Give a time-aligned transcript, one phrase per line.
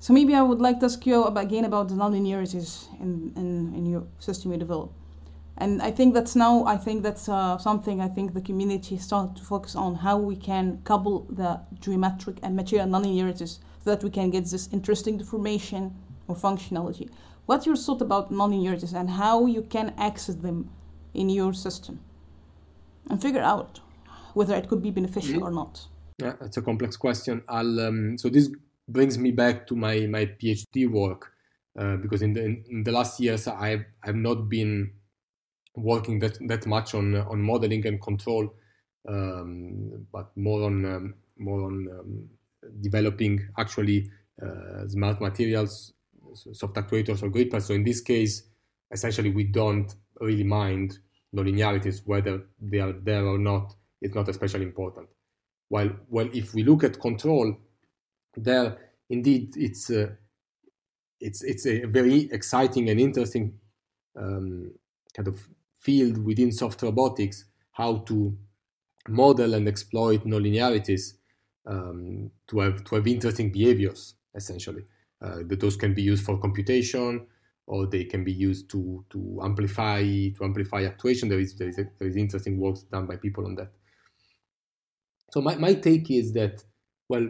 [0.00, 3.86] So maybe I would like to ask you again about the nonlinearities in, in, in
[3.86, 4.92] your system you develop.
[5.60, 9.34] And I think that's now, I think that's uh, something I think the community started
[9.36, 14.10] to focus on how we can couple the geometric and material nonlinearities so that we
[14.10, 15.96] can get this interesting deformation
[16.28, 17.10] or functionality.
[17.46, 20.70] What's your thought about nonlinearities and how you can access them
[21.12, 21.98] in your system
[23.10, 23.80] and figure out
[24.34, 25.44] whether it could be beneficial mm-hmm.
[25.44, 25.88] or not?
[26.18, 27.42] Yeah, that's a complex question.
[27.48, 28.50] I'll um, so this
[28.88, 31.32] brings me back to my my PhD work
[31.78, 34.92] uh, because in the in the last years I've I've not been
[35.76, 38.52] working that that much on on modeling and control,
[39.08, 42.28] um, but more on um, more on um,
[42.80, 44.10] developing actually
[44.42, 45.92] uh, smart materials,
[46.52, 47.66] soft actuators or grippers.
[47.66, 48.42] So in this case,
[48.90, 50.98] essentially we don't really mind
[51.36, 53.74] nonlinearities whether they are there or not.
[54.00, 55.08] It's not especially important.
[55.68, 57.56] While well, if we look at control,
[58.36, 60.10] there indeed it's uh,
[61.20, 63.58] it's it's a very exciting and interesting
[64.16, 64.72] um,
[65.14, 68.36] kind of field within soft robotics how to
[69.08, 71.14] model and exploit nonlinearities
[71.66, 74.84] um, to have to have interesting behaviors essentially.
[75.20, 77.26] Uh, those can be used for computation
[77.66, 81.28] or they can be used to to amplify to amplify actuation.
[81.28, 83.72] There is there is, there is interesting works done by people on that.
[85.32, 86.64] So my, my take is that
[87.08, 87.28] well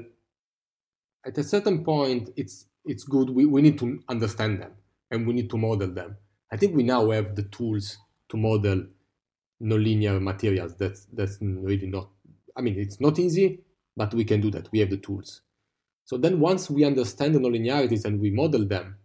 [1.27, 3.30] at a certain point it's it's good.
[3.30, 4.72] We, we need to understand them
[5.11, 6.16] and we need to model them.
[6.52, 7.98] I think we now have the tools
[8.30, 8.86] to model
[9.62, 10.77] nonlinear materials.
[10.77, 12.10] That's that's really not
[12.56, 13.60] i mean it's not easy
[13.97, 14.70] but we can do that.
[14.72, 15.42] We have the tools.
[16.05, 18.97] So then once we understand the nonlinearities and we model them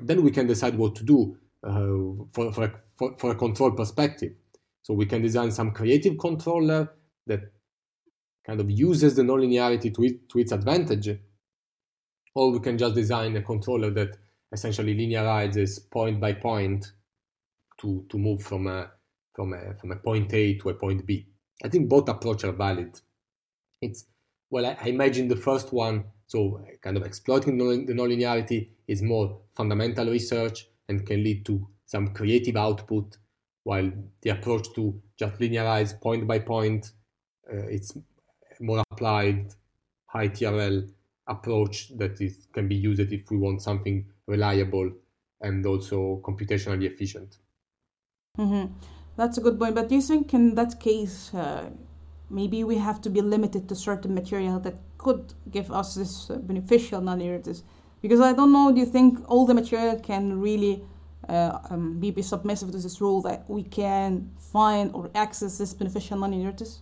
[0.00, 3.72] then we can decide what to do uh, for, for, a, for, for a control
[3.72, 4.32] perspective.
[4.82, 6.92] So we can design some creative controller
[7.26, 7.40] that
[8.46, 11.08] kind of uses the nonlinearity to, it, to its advantage
[12.36, 14.18] or we can just design a controller that
[14.52, 16.92] essentially linearizes point by point
[17.78, 18.90] to, to move from a,
[19.34, 21.26] from, a, from a point A to a point B.
[21.64, 23.00] I think both approaches are valid.
[23.80, 24.04] It's
[24.50, 29.40] well, I, I, imagine the first one, so kind of exploiting the nonlinearity, is more
[29.54, 33.16] fundamental research and can lead to some creative output,
[33.64, 33.90] while
[34.20, 36.92] the approach to just linearize point by point,
[37.50, 37.96] uh, it's
[38.60, 39.54] more applied,
[40.06, 40.86] high TRL
[41.28, 44.90] approach that is, can be used if we want something reliable
[45.40, 47.38] and also computationally efficient.
[48.38, 48.72] Mm-hmm.
[49.16, 49.74] That's a good point.
[49.74, 51.70] But do you think in that case, uh,
[52.30, 56.36] maybe we have to be limited to certain material that could give us this uh,
[56.36, 57.62] beneficial nonlinearities?
[58.02, 60.82] Because I don't know, do you think all the material can really
[61.28, 65.72] uh, um, be, be submissive to this rule that we can find or access this
[65.74, 66.80] beneficial nonlinearities?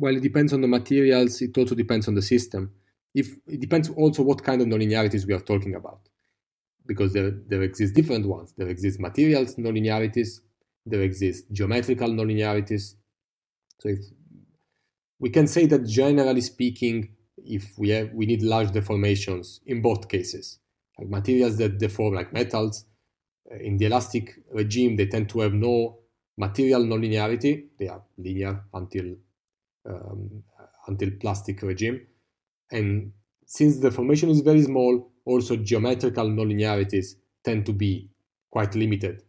[0.00, 1.42] Well, it depends on the materials.
[1.42, 2.72] It also depends on the system.
[3.14, 6.00] If it depends also what kind of nonlinearities we are talking about,
[6.86, 8.54] because there there exist different ones.
[8.58, 10.40] There exist materials nonlinearities.
[10.86, 12.84] There exist geometrical nonlinearities.
[13.80, 14.00] So if
[15.18, 20.08] we can say that generally speaking, if we have we need large deformations in both
[20.08, 20.58] cases,
[20.98, 22.84] like materials that deform like metals,
[23.52, 25.98] uh, in the elastic regime they tend to have no
[26.36, 27.68] material nonlinearity.
[27.78, 29.16] They are linear until
[29.90, 30.42] um,
[30.86, 32.06] until plastic regime.
[32.70, 33.12] And
[33.46, 37.14] since the formation is very small, also geometrical nonlinearities
[37.44, 38.10] tend to be
[38.50, 39.22] quite limited.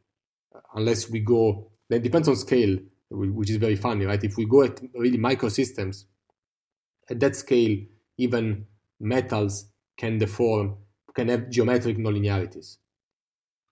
[0.76, 2.78] Unless we go, then depends on scale,
[3.10, 4.24] which is very funny, right?
[4.24, 6.06] If we go at really microsystems,
[7.10, 7.78] at that scale,
[8.18, 8.66] even
[9.00, 9.66] metals
[9.98, 10.78] can deform,
[11.16, 12.78] can have geometric nonlinearities.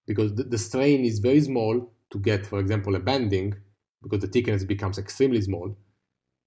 [0.06, 3.56] Because the, the strain is very small to get, for example, a bending,
[4.02, 5.78] because the thickness becomes extremely small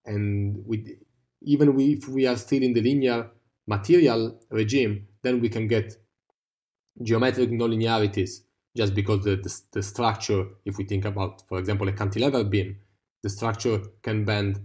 [0.04, 0.96] and we,
[1.42, 3.30] even if we are still in the linear
[3.66, 5.96] material regime, then we can get
[7.02, 8.40] geometric nonlinearities
[8.76, 12.76] just because the, the, the, structure, if we think about, for example, a cantilever beam,
[13.22, 14.60] the structure can bend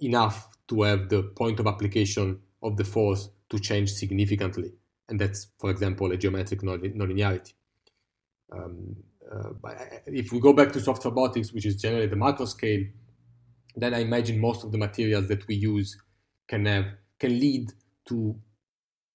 [0.00, 4.72] enough to have the point of application of the force to change significantly.
[5.08, 7.52] And that's, for example, a geometric nonlinearity.
[8.52, 8.96] Um,
[9.30, 9.74] uh,
[10.06, 12.84] if we go back to soft robotics, which is generally the macro scale,
[13.76, 15.96] then I imagine most of the materials that we use
[16.48, 16.86] can have
[17.18, 17.72] can lead
[18.06, 18.36] to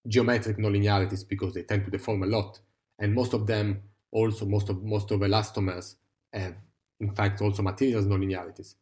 [0.08, 2.60] geometric nonlinearities because they tend to deform a lot,
[3.00, 5.96] and most of them also most of most of elastomers
[6.34, 6.56] have
[7.00, 8.76] in fact also materials nonlinearities.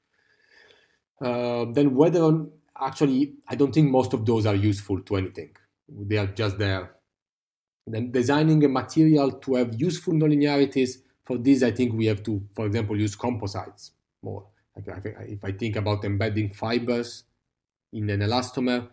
[1.20, 2.46] Uh, then whether
[2.80, 5.56] actually I don't think most of those are useful to anything.
[5.88, 6.96] They are just there.
[7.88, 12.42] Then designing a material to have useful nonlinearities for this, I think we have to,
[12.54, 17.24] for example, use composites more if I think about embedding fibers
[17.94, 18.90] in an elastomer,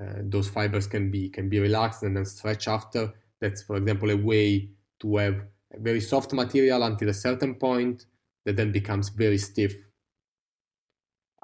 [0.00, 3.12] uh, those fibers can be can be relaxed and then stretch after.
[3.40, 4.70] That's, for example, a way
[5.00, 5.42] to have
[5.74, 8.06] a very soft material until a certain point
[8.44, 9.74] that then becomes very stiff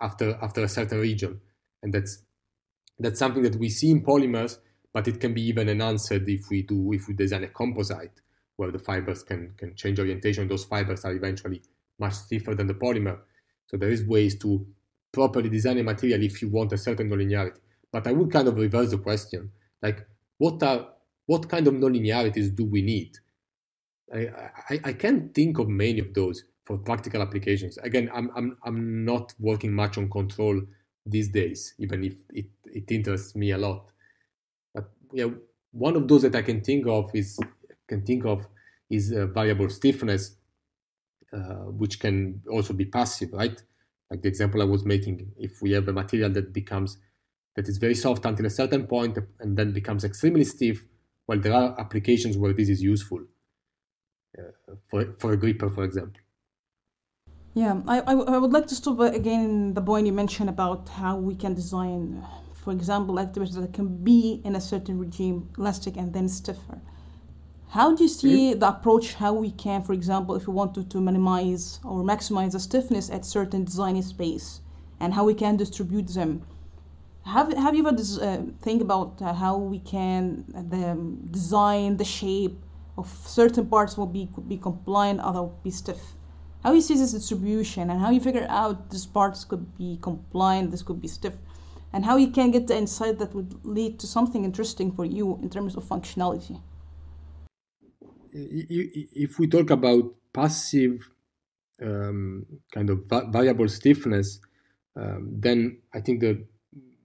[0.00, 1.40] after after a certain region,
[1.82, 2.22] and that's
[2.98, 4.58] that's something that we see in polymers,
[4.92, 8.20] but it can be even enhanced if we do if we design a composite
[8.56, 10.48] where the fibers can can change orientation.
[10.48, 11.62] Those fibers are eventually
[11.98, 13.18] much stiffer than the polymer.
[13.68, 14.66] So there is ways to
[15.12, 17.58] properly design a material if you want a certain nonlinearity.
[17.92, 19.50] But I would kind of reverse the question,
[19.82, 20.06] like
[20.38, 20.88] what are
[21.26, 23.18] what kind of nonlinearities do we need?
[24.12, 24.28] I,
[24.70, 27.76] I, I can't think of many of those for practical applications.
[27.78, 30.60] Again, I'm, I'm, I'm not working much on control
[31.04, 33.90] these days, even if it, it interests me a lot.
[34.74, 35.26] But yeah,
[35.72, 37.38] one of those that I can think of is
[37.88, 38.46] can think of
[38.90, 40.34] is variable stiffness, uh,
[41.66, 43.62] which can also be passive, right?
[44.10, 46.98] Like the example I was making, if we have a material that becomes
[47.56, 50.84] that is very soft until a certain point and then becomes extremely stiff,
[51.26, 53.26] well, there are applications where this is useful
[54.38, 56.20] uh, for for a gripper, for example.
[57.54, 61.16] Yeah, I, I, I would like to stop again the point you mentioned about how
[61.16, 62.24] we can design,
[62.54, 66.80] for example, activities that can be in a certain regime, elastic and then stiffer.
[67.72, 69.12] How do you see the approach?
[69.12, 73.10] How we can, for example, if we want to, to minimize or maximize the stiffness
[73.10, 74.62] at certain design space,
[75.00, 76.46] and how we can distribute them?
[77.26, 81.98] Have Have you ever uh, think about uh, how we can uh, the, um, design
[81.98, 82.56] the shape
[82.96, 86.00] of certain parts will be be compliant, other will be stiff?
[86.64, 90.70] How you see this distribution, and how you figure out this parts could be compliant,
[90.70, 91.36] this could be stiff,
[91.92, 95.38] and how you can get the insight that would lead to something interesting for you
[95.42, 96.58] in terms of functionality
[98.38, 101.10] if we talk about passive
[101.82, 104.40] um, kind of va- variable stiffness,
[104.96, 106.44] um, then I think that,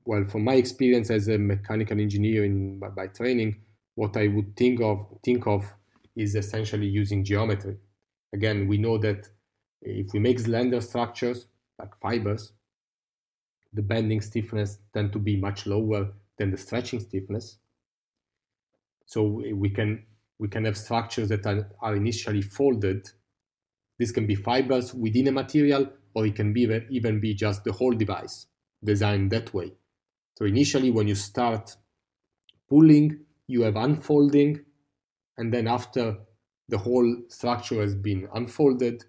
[0.06, 3.62] well, from my experience as a mechanical engineer in, by, by, training,
[3.95, 5.65] what I would think of think of
[6.15, 7.77] is essentially using geometry.
[8.33, 9.30] Again, we know that
[9.81, 11.47] if we make slender structures
[11.80, 12.53] like fibers,
[13.74, 17.57] the bending stiffness tend to be much lower than the stretching stiffness.
[19.06, 20.06] So we can
[20.39, 23.09] we can have structures that are, are initially folded.
[24.00, 27.71] This can be fibers within a material, or it can be even be just the
[27.71, 28.47] whole device
[28.83, 29.74] designed that way.
[30.38, 31.75] So initially, when you start
[32.69, 34.65] pulling, you have unfolding,
[35.38, 36.18] and then after
[36.69, 39.06] the whole structure has been unfolded,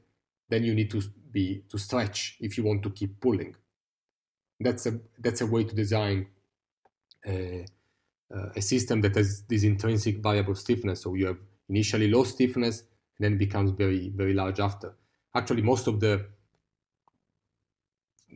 [0.49, 3.57] then you need to be to stretch if you want to keep pulling.
[4.61, 6.29] That's a that's a way to design
[7.27, 7.65] uh,
[8.35, 11.03] uh, a system that has this intrinsic variable stiffness.
[11.03, 11.39] So you have
[11.69, 14.95] initially low stiffness and then becomes very, very large after.
[15.35, 16.27] Actually, most of the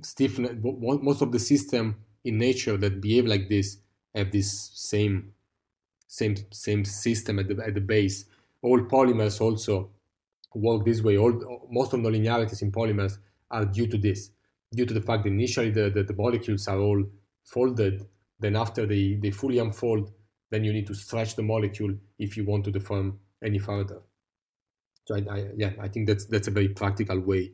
[0.03, 3.79] stiffness, most of the system in nature that behave like this
[4.15, 5.33] have this same,
[6.07, 8.25] same, same system at the, at the base.
[8.63, 9.91] All polymers also
[10.55, 11.17] work this way.
[11.17, 13.19] All, most of the linearities in polymers
[13.51, 14.31] are due to this,
[14.73, 17.05] due to the fact that initially the, the, the molecules are all
[17.45, 18.07] folded
[18.41, 20.13] then after they, they fully unfold,
[20.51, 24.01] then you need to stretch the molecule if you want to deform any further.
[25.07, 27.53] So I, I, yeah, I think that's that's a very practical way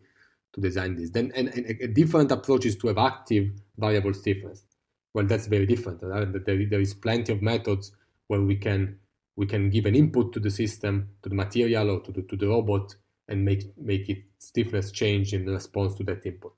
[0.54, 1.10] to design this.
[1.10, 4.64] Then and, and a different approach is to have active variable stiffness.
[5.12, 6.02] Well, that's very different.
[6.02, 6.44] Uh, right?
[6.44, 7.92] There, there is plenty of methods
[8.26, 8.98] where we can
[9.36, 12.36] we can give an input to the system, to the material, or to the to
[12.36, 12.94] the robot,
[13.28, 16.54] and make make it stiffness change in response to that input.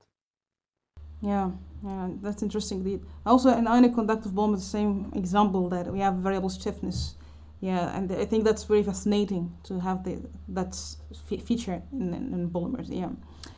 [1.21, 1.51] Yeah,
[1.85, 2.83] yeah, that's interesting.
[3.25, 7.15] also in ionic conductive polymer, the same example that we have variable stiffness.
[7.61, 10.19] Yeah, and I think that's very fascinating to have the
[10.49, 10.77] that
[11.27, 12.89] feature in, in, in polymers.
[12.91, 13.11] Yeah.